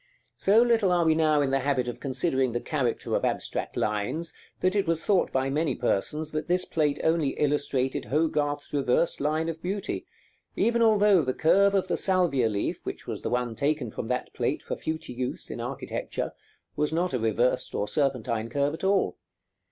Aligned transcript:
43, 0.39 0.53
79), 0.53 0.57
so 0.57 0.73
little 0.73 0.91
are 0.91 1.05
we 1.05 1.13
now 1.13 1.41
in 1.43 1.51
the 1.51 1.59
habit 1.59 1.87
of 1.87 1.99
considering 1.99 2.53
the 2.53 2.59
character 2.59 3.13
of 3.15 3.23
abstract 3.23 3.77
lines, 3.77 4.33
that 4.59 4.75
it 4.75 4.87
was 4.87 5.05
thought 5.05 5.31
by 5.31 5.47
many 5.47 5.75
persons 5.75 6.31
that 6.31 6.47
this 6.47 6.65
plate 6.65 6.97
only 7.03 7.39
illustrated 7.39 8.05
Hogarth's 8.05 8.73
reversed 8.73 9.21
line 9.21 9.47
of 9.47 9.61
beauty, 9.61 10.07
even 10.55 10.81
although 10.81 11.21
the 11.21 11.35
curve 11.35 11.75
of 11.75 11.87
the 11.87 11.97
salvia 11.97 12.49
leaf, 12.49 12.79
which 12.83 13.05
was 13.05 13.21
the 13.21 13.29
one 13.29 13.53
taken 13.53 13.91
from 13.91 14.07
that 14.07 14.33
plate 14.33 14.63
for 14.63 14.75
future 14.75 15.13
use, 15.13 15.51
in 15.51 15.61
architecture, 15.61 16.31
was 16.75 16.91
not 16.91 17.13
a 17.13 17.19
reversed 17.19 17.75
or 17.75 17.87
serpentine 17.87 18.49
curve 18.49 18.73
at 18.73 18.83
all. 18.83 19.17